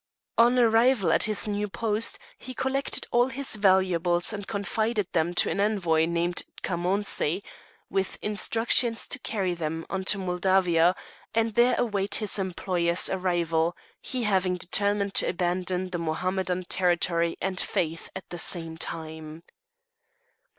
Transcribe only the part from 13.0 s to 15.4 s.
arrival, he having determined to